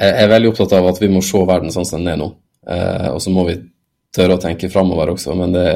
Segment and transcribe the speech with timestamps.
[0.00, 2.32] jeg er veldig opptatt av at vi må se verden sånn som den er nå.
[2.70, 3.58] Eh, og så må vi
[4.14, 5.68] tørre å tenke framover også, men det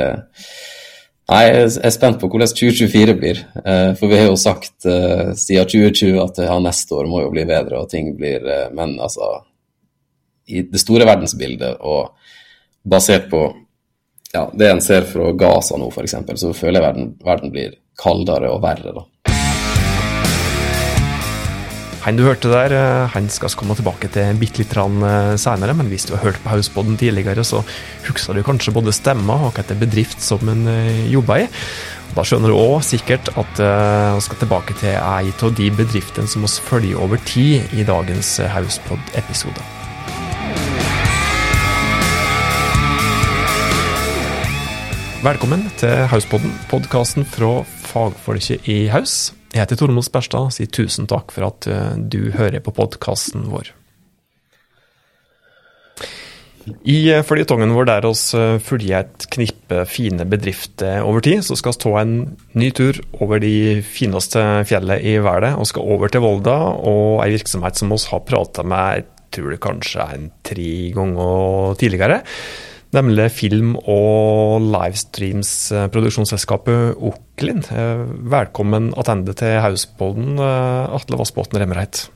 [1.29, 3.41] Nei, jeg er spent på hvordan 2024 blir.
[3.61, 7.33] Eh, for vi har jo sagt eh, siden 2020 at ja, neste år må jo
[7.35, 9.35] bli bedre, og ting blir Men altså
[10.49, 12.15] I det store verdensbildet og
[12.89, 13.43] basert på
[14.33, 18.51] ja, det en ser fra Gaza nå, f.eks., så føler jeg verden, verden blir kaldere
[18.55, 19.05] og verre, da.
[22.05, 25.89] Han du hørte der, eh, han skal komme tilbake til bitte litt eh, senere, men
[25.91, 27.65] hvis du har hørt på Hausboden tidligere, så
[28.07, 31.49] husker du kanskje både stemmer og hvilken bedrift som en eh, jobber i.
[32.15, 36.43] Da skjønner du òg sikkert at vi skal tilbake til ei av de bedriftene som
[36.43, 39.63] vi følger over tid i dagens Hauspod-episode.
[45.23, 47.61] Velkommen til Hauspodden, podkasten fra
[47.93, 49.38] fagfolket i Haus.
[49.55, 53.49] Jeg heter Tormod Sperstad og sier tusen takk for at eh, du hører på podkasten
[53.53, 53.73] vår.
[56.69, 61.57] I flytongen føljetongen vår der oss eh, følger et knippe fine bedrifter over tid, så
[61.57, 62.15] skal vi ta en
[62.61, 67.33] ny tur over de fineste fjellene i verden, og skal over til Volda og ei
[67.39, 72.23] virksomhet som vi har prata med jeg tror det kanskje en tre ganger tidligere
[72.97, 77.61] nemlig film- og livestreams-produksjonsselskapet Oklin.
[77.71, 82.09] Eh, velkommen tilbake til Hauspodden, eh, Atle Vassbotn Remreit.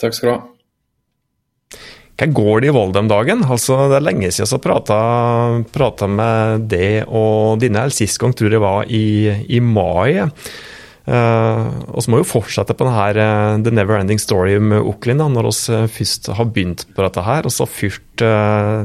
[0.00, 0.40] Takk skal du ha.
[2.20, 3.40] Hva går det i Volda om dagen?
[3.44, 7.90] Altså, det er lenge siden jeg har prata med deg og dine.
[7.90, 10.20] Sist gang tror jeg var i, i mai.
[11.08, 14.84] Uh, og så må vi jo fortsette på denne uh, The Never Ending Story med
[14.84, 17.42] Oklin, da, når vi først har begynt på dette her.
[17.48, 18.84] Og så fyrt uh,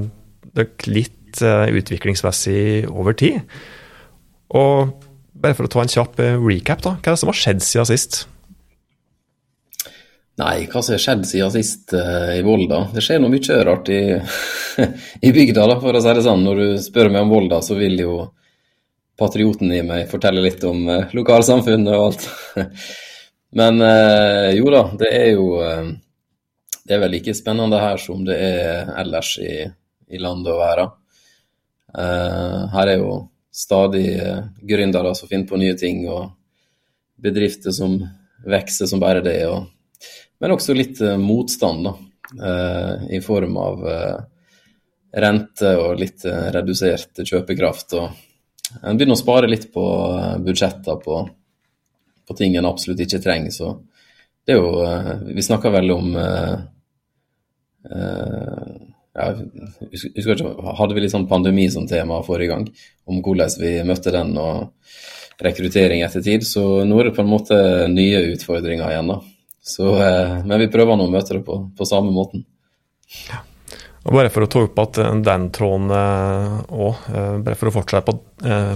[0.88, 3.42] litt uh, utviklingsmessig over tid.
[4.56, 4.94] Og
[5.36, 6.96] bare for å ta en kjapp uh, recap, da.
[7.00, 8.24] Hva er det som har skjedd siden sist?
[10.36, 12.86] Nei, hva som har skjedd siden sist uh, i Volda?
[12.92, 14.02] Det skjer noe mye rart i,
[15.28, 16.44] i, bygda, da, for å si det sånn.
[16.44, 18.18] Når du spør meg om Volda, så vil jo
[19.20, 22.28] patrioten i meg fortelle litt om uh, lokalsamfunnet og alt.
[23.60, 25.46] Men uh, jo da, det er jo
[26.86, 29.64] Det er vel like spennende her som det er ellers i,
[30.16, 30.88] i landet å være.
[31.96, 33.12] Uh, her er jo
[33.56, 36.32] stadig uh, gründere som finner på nye ting, og
[37.16, 37.96] bedrifter som
[38.46, 39.40] vokser som bare det.
[39.48, 39.64] Og,
[40.44, 41.96] men også litt uh, motstand, da,
[43.14, 43.84] i form av
[45.14, 47.94] rente og litt redusert kjøpekraft.
[48.00, 49.84] og En begynner å spare litt på
[50.42, 51.20] budsjetter på,
[52.26, 53.54] på ting en absolutt ikke trenger.
[53.54, 53.76] så
[54.42, 56.18] det er jo, Vi snakker vel om
[59.16, 59.30] ja,
[59.92, 62.68] husker ikke, Hadde vi litt sånn pandemi som tema forrige gang,
[63.08, 64.74] om hvordan vi møtte den og
[65.42, 66.46] rekruttering etter tid.
[66.48, 67.58] Så nå er det på en måte
[67.92, 69.22] nye utfordringer igjen, da.
[69.66, 72.46] Så, eh, men vi prøver nå å møte det på, på samme måten.
[73.32, 73.42] Ja.
[74.06, 77.74] Og Bare for å ta opp at den tråden òg, eh, eh, bare for å
[77.74, 78.20] fortsette på,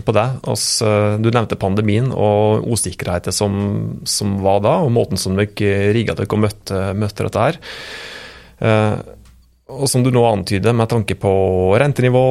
[0.01, 0.25] på det.
[0.49, 0.89] Altså,
[1.21, 3.53] du nevnte pandemien og usikkerheten som,
[4.09, 7.61] som, var da, og måten som dere rigga dere og møtte, møtte dette her.
[9.69, 11.31] Og som du nå antyder, med tanke på
[11.77, 12.21] rentenivå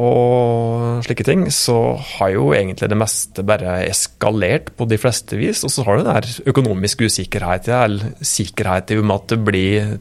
[0.00, 5.60] og slike ting, så har jo egentlig det meste bare eskalert på de fleste vis.
[5.66, 9.92] Og så har du der økonomisk usikkerhet, eller sikkerhet om at det blir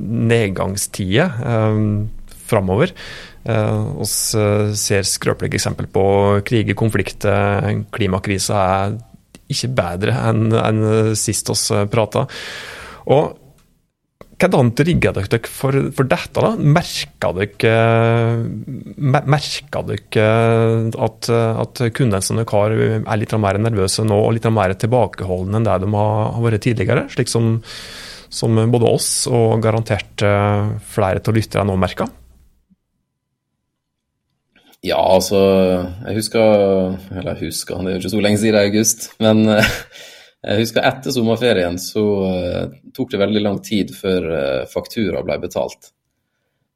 [0.00, 1.84] nedgangstider eh,
[2.48, 2.96] framover.
[3.44, 4.04] Eh,
[4.80, 6.06] ser skrøpelige eksempel på
[6.48, 8.98] krig, konflikter, klimakrisa er
[9.52, 10.84] ikke bedre enn en
[11.20, 12.24] sist vi prata.
[13.12, 13.43] Og
[14.40, 16.40] hvordan rigga dere for, for, dette?
[16.40, 16.54] da?
[16.58, 17.74] Merka dere,
[18.96, 20.26] merka dere
[21.06, 25.68] at, at kundene dere har, er litt mer nervøse nå og litt mer tilbakeholdne enn
[25.68, 27.06] det de har vært tidligere?
[27.12, 27.56] Slik som,
[28.32, 32.10] som både oss og garantert eh, flere av lytterne nå merker?
[34.84, 35.38] Ja, altså
[36.04, 39.06] Jeg husker Eller jeg husker, det er jo ikke så lenge siden det august.
[39.22, 39.46] Men
[40.44, 45.38] Jeg husker etter sommerferien så uh, tok det veldig lang tid før uh, faktura ble
[45.40, 45.92] betalt.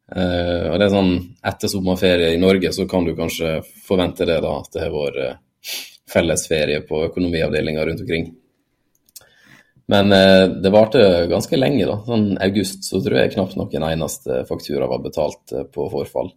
[0.08, 1.12] Uh, og det er sånn,
[1.50, 5.75] Etter sommerferie i Norge så kan du kanskje forvente det da, at det har vært
[6.08, 8.31] fellesferie på økonomiavdelinga rundt omkring.
[9.93, 10.12] Men
[10.60, 11.84] det varte ganske lenge.
[11.88, 16.28] da, sånn August så tror jeg knapt nok en eneste faktura var betalt på forfall.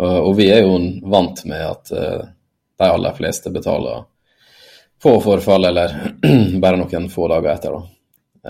[0.00, 0.78] og vi er jo
[1.12, 4.04] vant med at de aller fleste betaler
[5.02, 5.94] få forfall, eller
[6.62, 7.76] bare noen få dager etter.
[7.76, 7.82] da.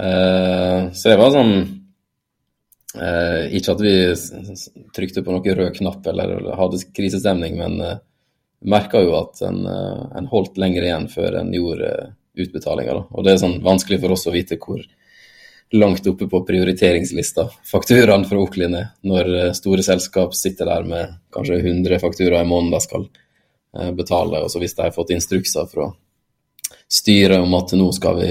[0.01, 1.53] Eh, så det var sånn
[2.95, 3.95] eh, Ikke at vi
[4.95, 7.99] trykte på noen rød knapp eller hadde krisestemning, men eh,
[8.61, 11.91] merka jo at en, eh, en, holdt lenger igjen før en gjorde
[12.41, 13.05] utbetalinger.
[13.11, 14.83] Og det er sånn vanskelig for oss å vite hvor,
[15.73, 17.47] langt oppe på prioriteringslista.
[17.71, 22.49] Fakturaene fra Oklin er, når eh, store selskap sitter der med kanskje 100 fakturaer i
[22.49, 25.91] måneden de skal eh, betale, og så hvis de har fått instrukser fra
[26.91, 28.31] styret om at nå skal vi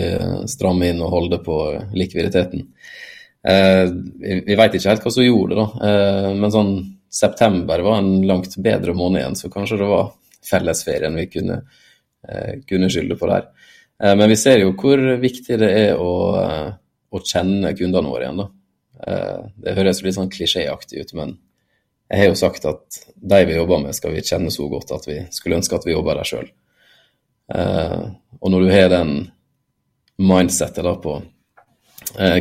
[0.52, 1.58] stramme inn og holde på
[1.96, 2.66] likviditeten.
[3.40, 6.34] Vi, vi veit ikke helt hva som gjorde det, da.
[6.36, 6.74] Men sånn
[7.08, 10.10] september var en langt bedre måned igjen, så kanskje det var
[10.50, 11.62] fellesferien vi kunne,
[12.68, 13.48] kunne skylde på der.
[14.04, 16.72] Eh, men vi ser jo hvor viktig det er å, eh,
[17.12, 18.42] å kjenne kundene våre igjen.
[18.44, 18.50] da.
[19.08, 21.38] Eh, det høres litt sånn klisjéaktig ut, men
[22.10, 25.06] jeg har jo sagt at de vi jobber med, skal vi kjenne så godt at
[25.08, 26.50] vi skulle ønske at vi jobber der sjøl.
[27.50, 29.14] Og når du har den
[30.22, 31.16] mindsettet da på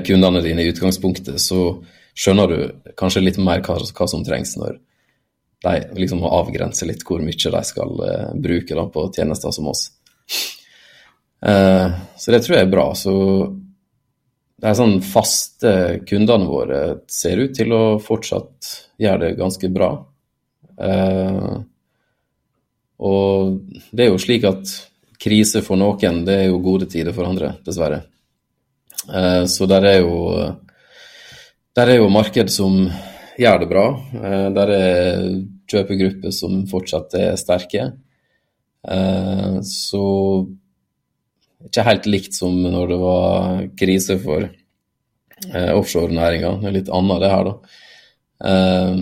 [0.05, 1.79] kundene dine i utgangspunktet, så
[2.13, 4.77] skjønner du kanskje litt mer hva, hva som trengs når
[5.65, 8.03] de liksom må avgrense litt hvor mye de skal
[8.37, 9.89] bruke da, på tjenester som oss.
[11.47, 12.87] Eh, så det tror jeg er bra.
[12.99, 13.15] Så
[14.59, 15.73] de sånn faste
[16.09, 19.93] kundene våre ser ut til å fortsatt gjøre det ganske bra.
[20.83, 21.57] Eh,
[22.99, 23.59] og
[23.95, 24.73] det er jo slik at
[25.19, 28.03] krise for noen, det er jo gode tider for andre, dessverre.
[29.09, 30.17] Eh, så der er jo
[31.79, 32.81] der er jo marked som
[33.39, 33.85] gjør det bra.
[34.51, 35.21] Der er
[35.71, 37.85] kjøpegrupper som fortsatt er sterke.
[39.63, 40.01] Så
[41.67, 46.55] ikke helt likt som når det var krise for eh, offshorenæringa.
[46.63, 47.79] Det er litt annet, det her, da.
[48.49, 49.01] Eh,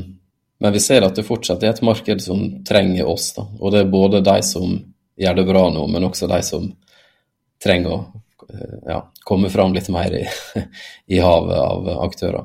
[0.64, 3.34] men vi ser at det fortsatt er et marked som trenger oss.
[3.36, 3.44] da.
[3.60, 4.78] Og det er både de som
[5.16, 6.68] gjør det bra nå, men også de som
[7.62, 8.00] trenger å
[8.50, 10.24] eh, ja, komme fram litt mer i,
[11.16, 12.44] i havet av aktører.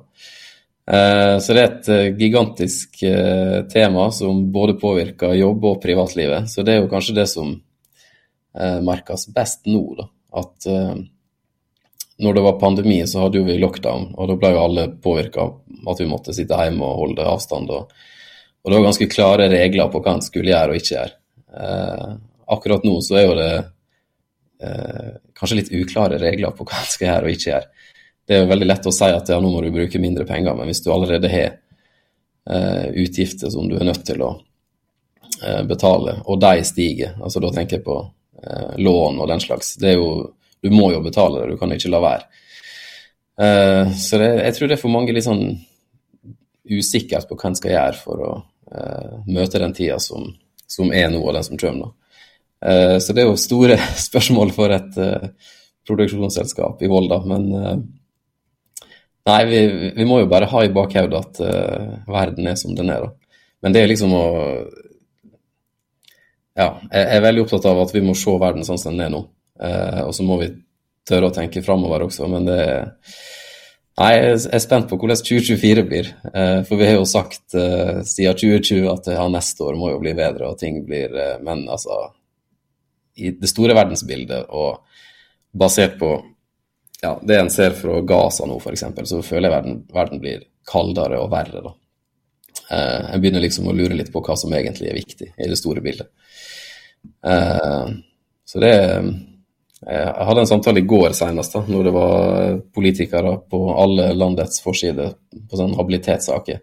[0.92, 3.04] Eh, så det er et eh, gigantisk
[3.72, 6.50] tema som både påvirker jobb og privatlivet.
[6.52, 7.58] Så det er jo kanskje det som
[8.84, 9.80] merkes best nå.
[9.96, 10.06] Da.
[10.42, 10.66] At
[12.20, 15.46] når det var pandemi, så hadde jo vi lockdown, og da ble jo alle påvirka
[15.46, 15.54] av
[15.88, 17.72] at vi måtte sitte hjemme og holde avstand.
[17.72, 17.94] Og,
[18.60, 21.16] og, det var ganske klare regler på hva en skulle gjøre og ikke gjøre.
[22.52, 23.52] Akkurat nå så er jo det
[24.66, 27.88] eh, kanskje litt uklare regler på hva en skal gjøre og ikke gjøre.
[28.28, 30.56] Det er jo veldig lett å si at ja, nå må du bruke mindre penger,
[30.56, 31.50] men hvis du allerede har
[32.50, 34.34] eh, utgifter som du er nødt til å
[35.42, 37.98] eh, betale, og de stiger, altså da tenker jeg på
[38.44, 39.76] eh, lån og den slags.
[39.82, 40.14] Det er jo
[40.62, 42.42] Du må jo betale det, du kan ikke la være.
[43.42, 45.56] Eh, så det, jeg tror det er for mange litt sånn
[46.70, 48.32] usikkert på hva en skal gjøre for å
[48.70, 50.28] eh, møte den tida som,
[50.68, 51.90] som, er nå, og den som kommer.
[51.90, 52.01] Eh,
[52.62, 53.78] så det er jo store
[54.08, 55.32] spørsmål for et eh,
[55.88, 57.74] produksjonsselskap i Volda, men eh,
[59.22, 59.58] Nei, vi,
[59.94, 61.40] vi, må jo bare ha i bakhodet at
[62.10, 63.36] verden er som den er, da.
[63.62, 64.24] Men det er liksom å
[66.58, 69.14] ja, jeg er veldig opptatt av at vi må se verden sånn som den er
[69.14, 69.22] nå.
[69.62, 70.50] Eh, og så må vi
[71.08, 72.64] tørre å tenke framover også, men det
[74.00, 76.08] Nei, jeg er spent på hvordan 2024 blir.
[76.32, 80.00] Eh, for vi har jo sagt eh, siden 2020 at ja, neste år må jo
[80.02, 82.00] bli bedre, og ting blir eh, Men altså
[83.16, 84.86] I det store verdensbildet og
[85.52, 86.14] basert på
[87.02, 91.18] ja, det en ser fra Gaza nå, f.eks., så føler jeg verden, verden blir kaldere
[91.20, 91.64] og verre.
[91.66, 91.74] da.
[92.70, 95.58] Eh, jeg begynner liksom å lure litt på hva som egentlig er viktig i det
[95.60, 96.12] store bildet.
[97.26, 97.92] Eh,
[98.46, 98.74] så det
[99.82, 104.62] Jeg hadde en samtale i går senest, da, når det var politikere på alle landets
[104.62, 105.16] forsider
[105.50, 106.60] på sånne habilitetssaker.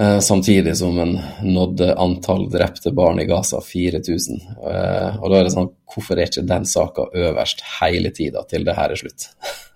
[0.00, 4.40] Eh, samtidig som en nådde antall drepte barn i Gaza 4000.
[4.42, 8.66] Eh, og da er det sånn, hvorfor er ikke den saka øverst hele tida til
[8.66, 9.28] det her er slutt?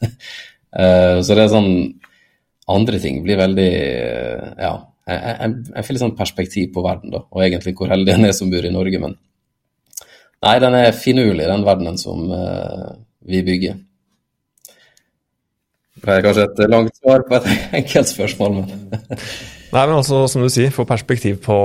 [0.68, 1.72] så det er sånn
[2.68, 3.70] Andre ting blir veldig
[4.60, 4.72] Ja,
[5.08, 8.26] jeg, jeg, jeg får litt sånn perspektiv på verden, da, og egentlig hvor heldig en
[8.28, 9.14] er som bor i Norge, men
[10.44, 12.28] Nei, den er finurlig, den verdenen som
[13.26, 13.80] vi bygger.
[16.04, 17.48] Det er kanskje et langt svar på et
[17.80, 19.08] enkelt spørsmål, men
[19.68, 21.56] Nei, men altså, som du sier, få perspektiv på,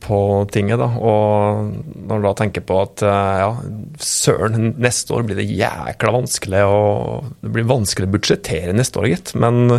[0.00, 0.20] på,
[0.52, 0.88] tinget, da.
[0.96, 3.50] Og når du da tenker på at eh, ja,
[4.00, 9.12] søren, neste år blir det jækla vanskelig, og det blir vanskelig å budsjettere neste år,
[9.12, 9.36] gitt.
[9.36, 9.78] Men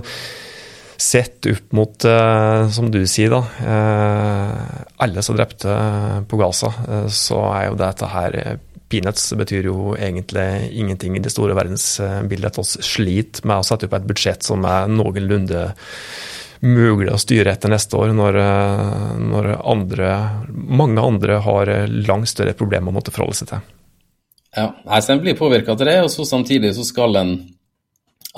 [0.99, 5.71] Sett opp mot, eh, som du sier, da, eh, alle som drepte
[6.27, 6.73] på Gaza,
[7.07, 8.35] så er jo dette her
[8.89, 12.49] Peanuts betyr jo egentlig ingenting i det store verdensbildet.
[12.49, 15.69] At oss sliter med å sette opp et budsjett som er noenlunde
[16.59, 18.39] mulig å styre etter neste år, når,
[19.23, 20.13] når andre,
[20.49, 21.71] mange andre har
[22.07, 23.67] langt større problemer å måtte forholde seg til.
[24.55, 27.33] Ja, så En blir påvirka til det, og så samtidig så skal en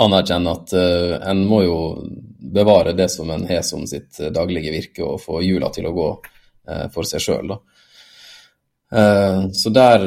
[0.02, 1.78] anerkjenne at uh, en må jo
[2.52, 6.10] bevare det som en har som sitt daglige virke, og få hjula til å gå
[6.12, 7.56] uh, for seg sjøl.
[8.92, 10.06] Uh, så der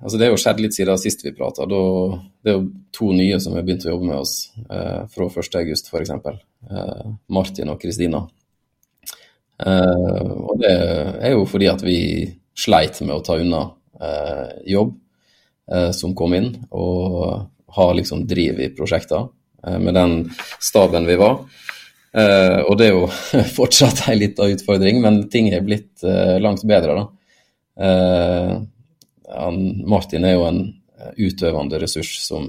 [0.00, 1.66] altså Det har jo skjedd litt siden sist vi prata.
[1.66, 4.34] Det er jo to nye som har begynt å jobbe med oss
[4.70, 6.12] eh, fra 1.8 f.eks.
[6.70, 8.28] Eh, Martin og Kristina.
[9.66, 10.72] Eh, og det
[11.24, 12.00] er jo fordi at vi
[12.58, 13.62] sleit med å ta unna
[14.00, 14.96] eh, jobb
[15.92, 17.42] som kom inn, og
[17.76, 19.26] ha liksom driv i prosjekter
[19.84, 20.14] med den
[20.64, 21.34] staben vi var.
[22.64, 23.02] Og det er jo
[23.58, 26.00] fortsatt en lita utfordring, men ting er blitt
[26.40, 27.04] langt bedre, da.
[29.92, 30.62] Martin er jo en
[31.20, 32.48] utøvende ressurs som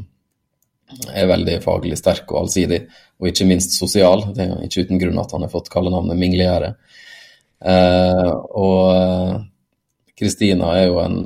[1.14, 2.82] er veldig faglig sterk og allsidig,
[3.20, 4.26] og ikke minst sosial.
[4.36, 6.74] Det er ikke uten grunn at han har fått kallenavnet Minglegjerde.
[8.56, 9.44] og
[10.20, 11.18] Kristina er jo en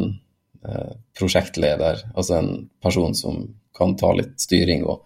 [1.17, 2.49] prosjektleder, altså en
[2.81, 3.43] person som
[3.77, 5.05] kan ta litt styring og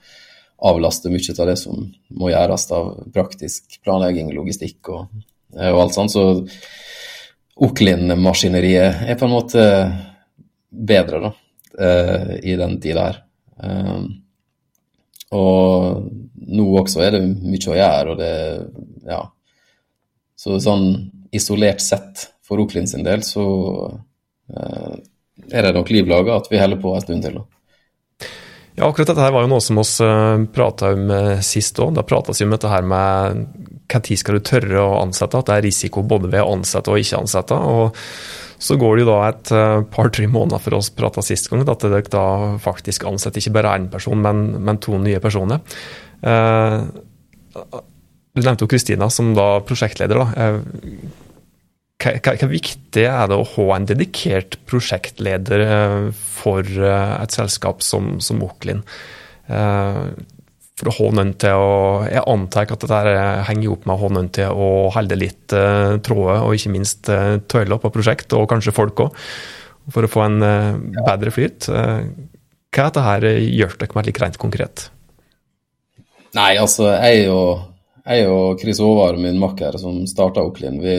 [0.58, 1.88] avlaste mye av det som
[2.18, 5.08] må gjøres av praktisk planlegging, logistikk og,
[5.56, 6.14] eh, og alt sånt.
[6.14, 6.26] Så
[7.58, 9.64] Oklin-maskineriet er på en måte
[10.70, 11.32] bedre da,
[11.80, 13.24] eh, i den tida her.
[13.64, 14.02] Eh,
[15.36, 16.08] og
[16.48, 18.34] nå også er det mye å gjøre, og det
[19.08, 19.26] Ja.
[20.38, 23.44] Så sånn isolert sett for Oklin sin del, så
[24.48, 27.40] er det nok liv laga at vi holder på en stund til.
[28.78, 31.96] Ja, akkurat dette her var jo noe som oss eh, prata om eh, sist òg.
[31.98, 33.46] Da prates jo om dette her med
[33.88, 37.02] når skal du tørre å ansette, at det er risiko både ved å ansette og
[37.02, 37.56] ikke ansette.
[37.58, 37.98] og
[38.60, 41.86] så går det jo da et eh, par-tre måneder for oss prata sist gang, at
[41.86, 42.26] dere da
[42.62, 45.62] faktisk ansetter ikke bare én person, men, men, to nye personer.
[46.26, 46.80] Eh,
[48.38, 50.22] du nevnte jo Kristina som da prosjektleder.
[50.22, 50.52] da.
[51.98, 58.20] Hvor viktig er det å ha en dedikert prosjektleder eh, for eh, et selskap som,
[58.22, 58.84] som Oklin?
[59.50, 60.04] Eh,
[60.78, 61.70] for å ha noen til å
[62.06, 63.14] Jeg antar at dette
[63.50, 67.10] henger opp med å ha noen til å holde litt tråder, og ikke minst
[67.50, 69.24] tøyler på prosjekt, og kanskje folk òg,
[69.94, 70.38] for å få en
[71.00, 71.66] bedre flyt.
[71.72, 74.88] Hva er dette her gjør dere med litt rent konkret?
[76.38, 77.66] Nei, altså, jeg og,
[78.06, 80.98] jeg og Chris Håvard, min makker, som starta Oklin, vi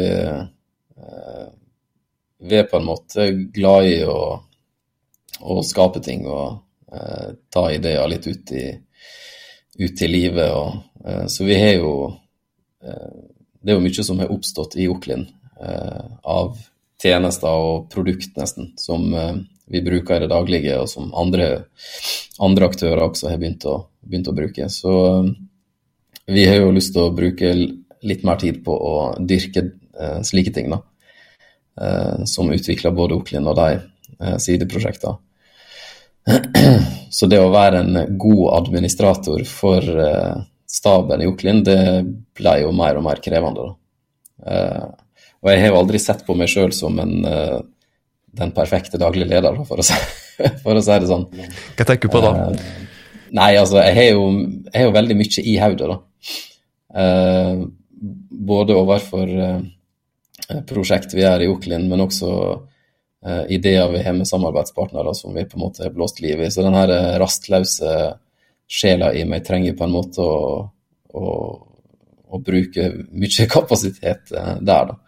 [2.39, 4.19] vi er på en måte glad i å,
[5.41, 6.61] å skape ting og
[6.93, 8.67] eh, ta ideer litt ut i,
[9.79, 10.53] ut i livet.
[10.53, 11.93] Og, eh, så vi har jo
[12.85, 13.19] eh,
[13.59, 15.27] Det er jo mye som har oppstått i Oklin
[15.61, 16.59] eh, av
[17.03, 19.35] tjenester og produkt, nesten, som eh,
[19.69, 21.49] vi bruker i det daglige, og som andre,
[22.39, 24.71] andre aktører også har begynt å, begynt å bruke.
[24.73, 25.33] Så eh,
[26.31, 27.51] vi har jo lyst til å bruke
[28.07, 29.67] litt mer tid på å dyrke
[30.23, 30.79] slike ting, da.
[31.81, 35.19] Eh, som utvikler både Oklin og de eh, sideprosjektene.
[37.17, 40.35] Så det å være en god administrator for eh,
[40.69, 41.81] staben i Oklin, det
[42.37, 43.71] ble jo mer og mer krevende.
[44.39, 47.15] Og jeg har jo aldri sett på meg sjøl som en,
[48.39, 49.97] den perfekte daglige leder, for å, si,
[50.63, 51.25] for å, si, det sånn.
[51.79, 52.35] Hva tenker du på da?
[53.35, 54.29] Nei, altså, jeg har jo,
[54.69, 57.03] jeg har jo veldig mye i hodet, da.
[58.53, 59.35] Både overfor
[60.49, 62.31] Eh, prosjekt vi er i Oklin, men også
[63.49, 66.51] ideer vi har med samarbeidspartnere som vi på en måte har blåst liv i.
[66.51, 67.95] Så den her eh, rastløse
[68.69, 70.69] sjela i meg trenger på en måte å,
[71.19, 71.33] å,
[72.29, 74.99] å bruke mye kapasitet uh, der, da.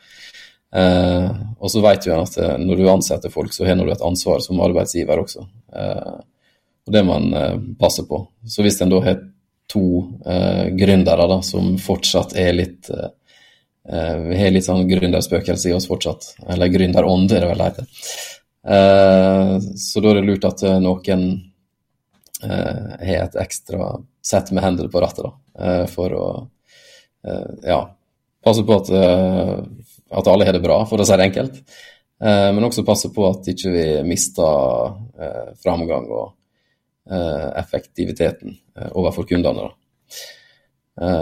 [0.70, 1.26] Uh,
[1.58, 4.62] og så vet vi at når du ansetter folk, så har du et ansvar som
[4.64, 5.44] arbeidsgiver også.
[6.86, 8.22] og det må en passe på.
[8.46, 9.18] Så hvis en da har
[9.70, 9.82] to
[10.78, 13.08] gründere da, som fortsatt er litt Eh,
[13.90, 16.34] vi har litt sånn gründerspøkelse i oss fortsatt.
[16.52, 17.88] Eller gründerånd, er det vel det heter.
[18.60, 21.30] Eh, så da er det lurt at eh, noen
[22.40, 26.28] har et ekstra sett med hendene på rattet, da, for å
[27.68, 27.82] ja,
[28.40, 28.88] passe på at,
[30.08, 31.58] at alle har det bra, for å si det enkelt.
[32.24, 34.96] Men også passe på at ikke vi mister
[35.60, 36.32] framgang og
[37.60, 38.56] effektiviteten
[38.88, 39.68] overfor kundene.
[39.68, 41.12] Da.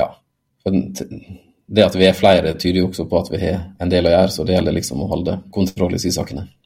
[0.00, 0.08] Ja.
[1.66, 4.14] Det at vi er flere, tyder jo også på at vi har en del å
[4.14, 6.46] gjøre, så det gjelder liksom å holde kontroll i sysakene.
[6.46, 6.56] sakene.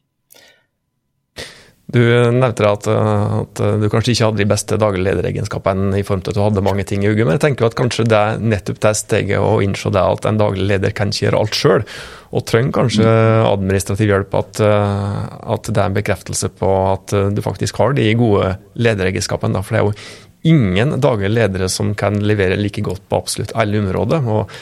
[1.90, 6.32] Du nevnte at, at, du kanskje ikke hadde de beste daglige lederegenskapene i form til
[6.32, 8.78] at du hadde mange ting i hodet, men jeg tenker at kanskje det er nettopp
[8.84, 11.86] det steget å innse det at en daglig leder kan ikke gjøre alt sjøl,
[12.30, 13.14] og trenger kanskje
[13.48, 18.52] administrativ hjelp, at, at, det er en bekreftelse på at du faktisk har de gode
[18.78, 19.64] lederegenskapene.
[19.66, 23.82] For det er jo ingen daglige ledere som kan levere like godt på absolutt alle
[23.82, 24.30] områder.
[24.30, 24.54] og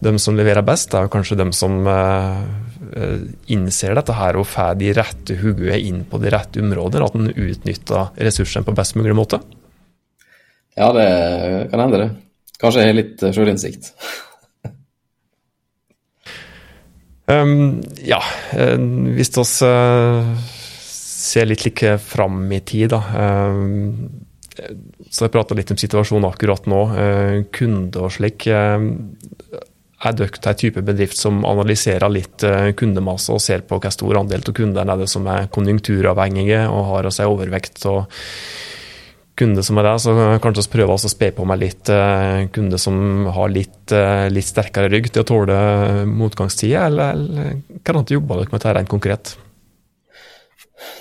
[0.00, 2.40] de som leverer best, er jo kanskje de som uh,
[3.52, 7.30] innser dette her og får de rette hodene inn på de rette områder, at en
[7.30, 9.42] utnytter ressursene på best mulig måte?
[10.78, 11.06] Ja, det
[11.72, 12.10] kan hende, det.
[12.60, 13.92] Kanskje jeg har litt uh, sjølinnsikt.
[17.34, 18.22] um, ja,
[18.56, 19.44] hvis vi
[20.96, 23.04] ser litt like fram i tid, da.
[25.10, 26.80] Så jeg prata litt om situasjonen akkurat nå.
[27.54, 28.48] Kunde og slik.
[30.00, 32.44] Er dere en type bedrift som analyserer litt
[32.80, 36.86] kundemasse og ser på hvor stor andel av kundene er det som er konjunkturavhengige og
[36.94, 37.84] har å si overvekt?
[37.84, 38.06] av
[39.40, 41.90] kunder som er det, så kanskje vi prøver å spe på med litt
[42.54, 45.60] kunder som har litt, uh, litt, sterkere rygg til å tåle
[46.08, 49.32] motgangstider, eller, eller hvordan jobber dere med dette rent konkret?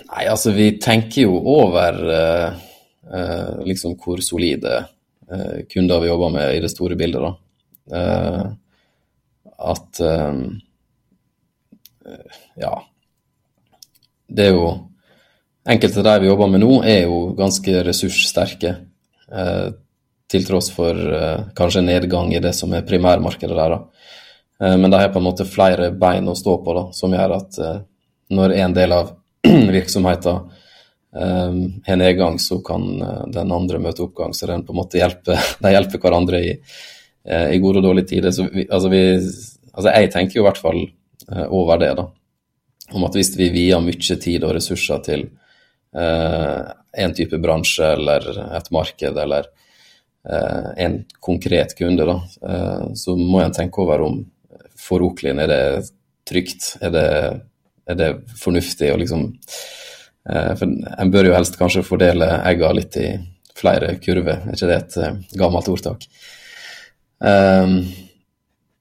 [0.09, 4.85] Nei, altså vi tenker jo over uh, liksom hvor solide
[5.69, 7.99] kunder vi jobber med i det store bildet, da.
[9.59, 9.99] At
[12.59, 12.71] ja.
[14.29, 14.69] Det er jo
[15.69, 18.71] Enkelte av de vi jobber med nå, er jo ganske ressurssterke.
[19.29, 19.67] Eh,
[20.29, 23.75] til tross for eh, kanskje nedgang i det som er primærmarkedet der.
[24.63, 27.35] Eh, men de har på en måte flere bein å stå på, da, som gjør
[27.37, 27.77] at eh,
[28.33, 29.11] når en del av
[29.77, 30.39] virksomheten
[31.13, 34.33] eh, har nedgang, så kan eh, den andre møte oppgang.
[34.33, 36.55] Så den på en måte hjelper, de hjelper hverandre i,
[37.29, 38.31] i gode og dårlige tider.
[38.33, 39.01] Så vi, altså, vi,
[39.73, 40.79] altså jeg tenker jo i hvert fall
[41.53, 42.07] over det, da.
[42.97, 45.27] Om at hvis vi vier mye tid og ressurser til
[45.95, 46.61] Eh,
[47.03, 49.47] en type bransje eller et marked eller
[50.29, 52.17] eh, en konkret kunde, da,
[52.49, 54.19] eh, så må en tenke over om
[54.77, 55.63] for Oklin er det
[56.29, 57.07] trygt, er det,
[57.89, 59.31] er det fornuftig å liksom
[60.29, 63.07] For en bør jo helst kanskje fordele egga litt i
[63.57, 66.03] flere kurver, er ikke det et gammelt ordtak?
[67.19, 67.81] Um,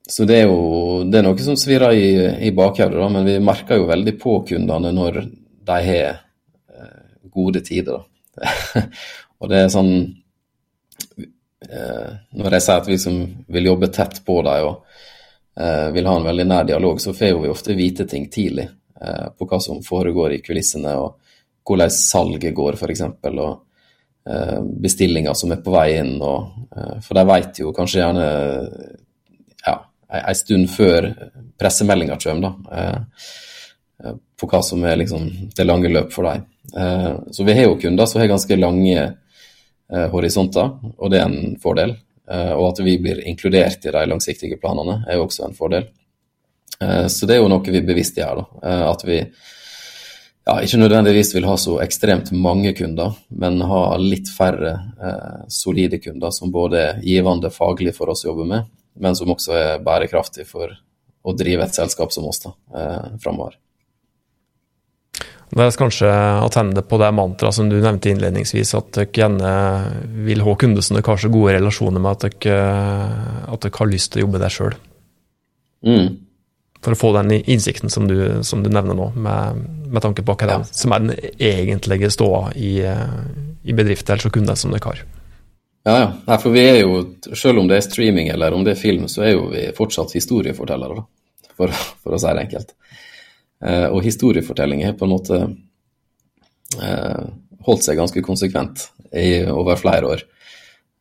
[0.08, 2.08] så det er jo det er noe som svirrer i,
[2.48, 5.20] i bakhodet, men vi merker jo veldig på kundene når
[5.68, 6.22] de har
[7.38, 8.02] gode tider.
[9.40, 9.92] og det er sånn
[11.66, 13.16] eh, Når jeg sier at vi som
[13.50, 14.74] vil jobbe tett på dem og
[15.58, 19.26] eh, vil ha en veldig nær dialog, så får vi ofte vite ting tidlig eh,
[19.34, 21.18] på hva som foregår i kulissene, og
[21.68, 23.04] hvordan salget går, f.eks.
[23.08, 23.56] Og eh,
[24.82, 26.16] bestillinger som er på vei inn.
[26.20, 28.26] Og, eh, for de vet jo kanskje gjerne
[29.66, 29.76] ja,
[30.20, 31.10] en stund før
[31.58, 36.44] pressemeldinga kommer, da, eh, på hva som er liksom det lange løp for dem.
[36.76, 38.98] Eh, så vi har jo kunder som har ganske lange
[39.92, 41.96] eh, horisonter, og det er en fordel.
[42.30, 45.88] Eh, og at vi blir inkludert i de langsiktige planene er jo også en fordel.
[46.78, 48.38] Så det er jo noe vi bevisst gjør.
[48.38, 49.16] da, At vi
[50.48, 56.00] ja, ikke nødvendigvis vil ha så ekstremt mange kunder, men ha litt færre eh, solide
[56.00, 59.82] kunder som både er givende faglig for oss å jobbe med, men som også er
[59.84, 60.72] bærekraftig for
[61.28, 63.58] å drive et selskap som oss da, eh, framover.
[65.48, 66.08] Det er kanskje
[66.44, 69.52] å tenne på det mantraet som du nevnte innledningsvis, at dere gjerne
[70.26, 72.58] vil ha kunder som dere har så gode relasjoner med at dere,
[73.48, 74.76] at dere har lyst til å jobbe der sjøl.
[75.88, 76.08] Mm.
[76.84, 80.36] For å få den innsikten som du, som du nevner nå, med, med, tanke på
[80.38, 80.58] hva ja.
[80.58, 85.02] det som er den egentlige ståa i, i bedrifter eller kunder som dere har.
[85.88, 86.08] Ja, ja.
[86.26, 87.00] Nei, for vi er jo,
[87.32, 90.14] selv om det er streaming eller om det er film, så er jo vi fortsatt
[90.18, 91.06] historiefortellere, da.
[91.58, 92.74] For, for å si det enkelt.
[93.64, 95.38] Eh, og historiefortelling har på en måte
[96.78, 97.22] eh,
[97.66, 100.22] holdt seg ganske konsekvent i, over flere år.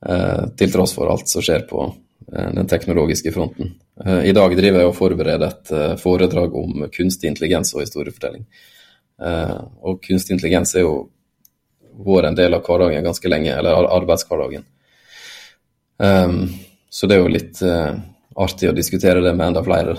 [0.07, 1.85] Eh, til tross for alt som skjer på
[2.27, 3.69] den teknologiske fronten.
[4.03, 5.69] I dag driver jeg og forbereder et
[6.01, 8.43] foredrag om kunstig intelligens og historiefortelling.
[9.87, 10.97] Og kunstig intelligens er jo
[12.03, 14.67] vært en del av hverdagen ganske lenge, eller arbeidshverdagen.
[16.91, 17.63] Så det er jo litt
[18.37, 19.95] artig å diskutere det med enda flere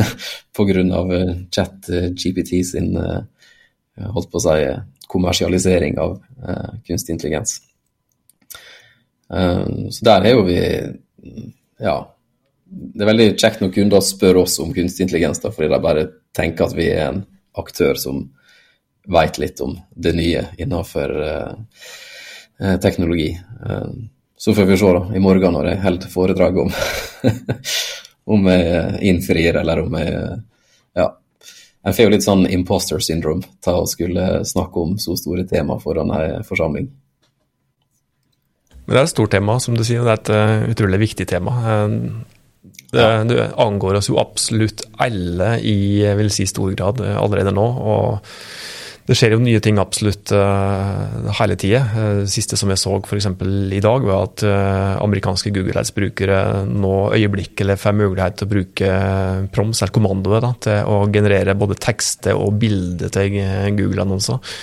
[0.56, 0.84] pga.
[1.16, 4.58] Eh, chat-GPT eh, sin eh, holdt på å si
[5.10, 6.20] kommersialisering av
[6.86, 7.56] kunstig intelligens.
[9.26, 10.60] Så der er jo vi
[11.80, 11.96] Ja.
[12.70, 16.06] Det er veldig kjekt når kunder spør oss om kunstig intelligens, da, fordi de bare
[16.36, 17.24] tenker at vi er en
[17.58, 18.28] aktør som
[19.10, 21.16] veit litt om det nye innenfor
[22.84, 23.32] teknologi.
[24.38, 26.70] Så får vi se da, i morgen når jeg holder foredrag om
[28.36, 30.14] om jeg innfrir, eller om jeg
[30.96, 31.08] Ja.
[31.84, 35.78] Jeg får jo litt sånn imposter syndrome av å skulle snakke om så store tema
[35.80, 36.90] foran ei forsamling.
[38.90, 40.02] Men det er et stort tema, som du sier.
[40.02, 41.54] Det er et uh, utrolig viktig tema.
[41.62, 47.54] Uh, det, det, angår oss jo absolutt alle i vil si, stor grad uh, allerede
[47.54, 47.68] nå.
[47.94, 48.34] og
[49.10, 51.80] det skjer jo nye ting absolutt uh, hele tida.
[51.90, 53.26] Uh, siste som jeg så f.eks.
[53.26, 58.92] i dag, var at uh, amerikanske Google Ads-brukere nå øyeblikkelig får mulighet til å bruke
[59.54, 63.40] proms, eller kommandoet, da, til å generere både tekster og bilder til
[63.80, 64.54] Google-annonser.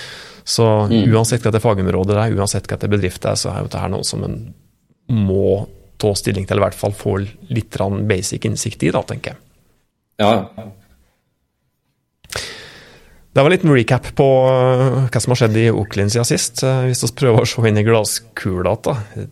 [0.48, 1.10] Så mm.
[1.12, 4.06] uansett hva det fagområdet er, uansett hva det bedrift er, så er jo dette noe
[4.06, 4.38] som en
[5.12, 5.66] må
[6.00, 7.18] ta stilling til, eller i hvert fall få
[7.52, 7.76] litt
[8.08, 9.42] basic innsikt i, da, tenker jeg.
[10.18, 10.32] Ja,
[13.28, 16.64] Det var en liten recap på hva som har skjedd i Oaklin siden sist.
[16.64, 19.28] Hvis vi prøver å se inn i glasskula igjen.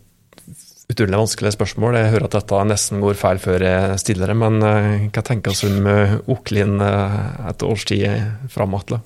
[0.87, 1.97] Utrolig vanskelige spørsmål.
[1.99, 5.65] Jeg hører at dette nesten går feil før jeg stiller det, men hva tenker du
[5.67, 5.89] om
[6.29, 9.01] Oaklin et års tid fram, Atle?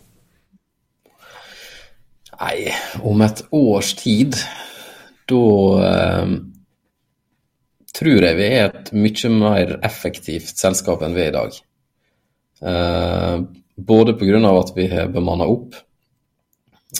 [2.41, 2.71] Nei,
[3.05, 4.33] om et års tid,
[5.29, 5.41] da
[5.85, 6.31] eh,
[7.93, 11.59] tror jeg vi er et mye mer effektivt selskap enn vi er i dag.
[12.71, 13.35] Eh,
[13.77, 14.41] både pga.
[14.57, 15.75] at vi har bemanna opp,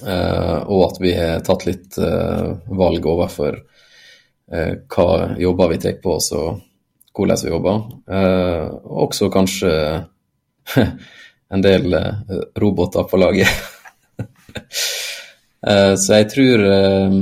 [0.06, 5.10] eh, og at vi har tatt litt eh, valg overfor eh, hva
[5.42, 6.62] jobber vi tar på oss og
[7.18, 7.84] hvordan vi jobber.
[8.14, 8.70] Eh,
[9.06, 9.74] også kanskje
[11.54, 13.71] en del eh, roboter på laget.
[15.68, 17.20] Eh, så jeg tror, eh,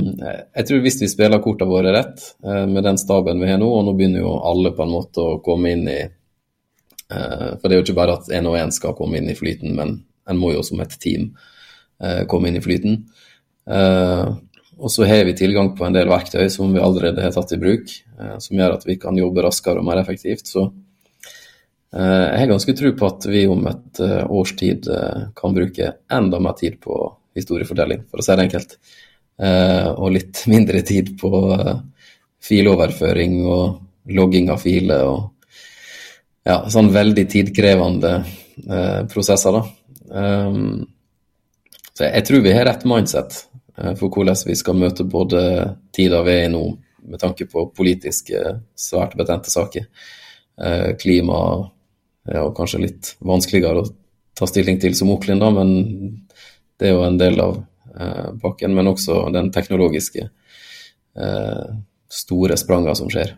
[0.56, 3.84] jeg tror, hvis vi spiller kortene våre rett med den staben vi har nå, og
[3.84, 6.00] nå begynner jo alle på en måte å komme inn i
[7.10, 9.38] Eh, for det er jo ikke bare at én og én skal komme inn i
[9.38, 9.96] flyten, men
[10.30, 11.32] en må jo som et team
[12.02, 13.00] eh, komme inn i flyten.
[13.66, 14.28] Eh,
[14.80, 17.58] og så har vi tilgang på en del verktøy som vi allerede har tatt i
[17.60, 17.90] bruk,
[18.40, 20.48] som gjør at vi kan jobbe raskere og mer effektivt.
[20.48, 20.62] Så
[21.92, 24.88] jeg har ganske tro på at vi om et års tid
[25.36, 26.96] kan bruke enda mer tid på
[27.36, 28.76] historiefortelling, for å si det enkelt.
[29.40, 31.30] Og litt mindre tid på
[32.44, 35.28] filoverføring og logging av filer og
[36.46, 39.58] ja, sånn veldig tidkrevende eh, prosesser.
[39.58, 39.62] da.
[42.00, 43.42] Så jeg, tror vi har rett mindset
[43.76, 45.42] eh, for hvordan vi skal møte både
[45.92, 46.62] tida vi er i nå,
[47.12, 48.40] med tanke på politiske,
[48.72, 49.84] svært betente saker,
[50.64, 51.36] eh, klima
[52.24, 53.90] ja, og kanskje litt vanskeligere å
[54.40, 56.24] ta stilling til som Oklin, da, men
[56.80, 57.58] det er jo en del av
[58.00, 58.74] eh, pakken.
[58.76, 61.66] Men også den teknologiske eh,
[62.10, 63.34] store spranga som skjer.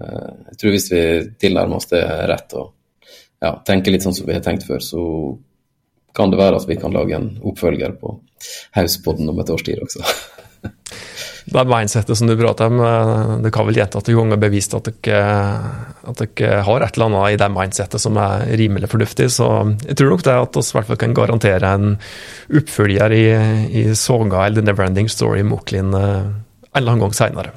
[0.00, 1.02] Eh, jeg tror hvis vi
[1.40, 2.72] tilnærmer oss det rett og
[3.44, 5.02] ja, tenker litt sånn som vi har tenkt før, så
[6.16, 8.16] kan det være at vi kan lage en oppfølger på
[8.78, 10.04] Hauspodden om et års tid også.
[11.46, 12.80] det mindsettet som du prater om,
[13.38, 15.20] du det kan vel gjentatte ganger bevist at dere,
[16.10, 19.28] at dere har et eller annet i det mindsettet som er rimelig fornuftig.
[19.30, 19.46] Så
[19.86, 21.94] jeg tror nok det at vi i hvert fall kan garantere en
[22.50, 23.26] oppfølger i,
[23.82, 27.54] i Soga eller The Neverending Story i Moklin eh, en eller annen gang seinere.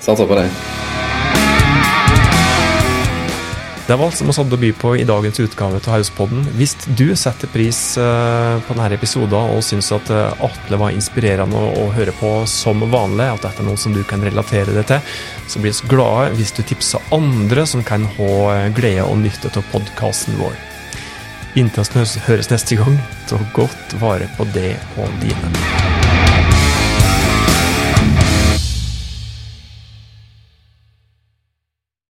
[0.00, 0.46] Satser på det.
[3.86, 6.40] Det var alt som vi hadde å by på i dagens utgave av Hauspodden.
[6.58, 11.60] Hvis du setter pris eh, på denne episoden og syns at eh, Atle var inspirerende
[11.78, 15.14] å høre på som vanlig, at dette er noe som du kan relatere deg til,
[15.46, 19.54] så blir vi glade hvis du tipser andre som kan ha eh, glede og nytte
[19.54, 20.58] av podkasten vår.
[21.54, 22.98] Inntil vi høres neste gang,
[23.30, 25.95] ta godt vare på det og dine.